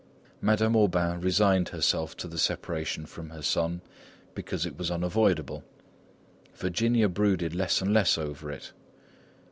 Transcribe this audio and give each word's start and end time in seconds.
Madame 0.41 0.75
Aubain 0.75 1.21
resigned 1.21 1.69
herself 1.69 2.17
to 2.17 2.27
the 2.27 2.39
separation 2.39 3.05
from 3.05 3.29
her 3.29 3.43
son 3.43 3.81
because 4.33 4.65
it 4.65 4.75
was 4.75 4.89
unavoidable. 4.89 5.63
Virginia 6.55 7.07
brooded 7.07 7.53
less 7.53 7.83
and 7.83 7.93
less 7.93 8.17
over 8.17 8.49
it. 8.51 8.73